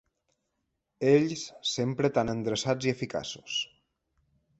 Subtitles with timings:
[1.09, 3.59] Ells sempre tan endreçats i eficaços.